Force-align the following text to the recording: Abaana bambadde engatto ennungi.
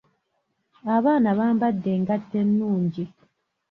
Abaana 0.95 1.29
bambadde 1.37 1.89
engatto 1.97 2.35
ennungi. 2.43 3.05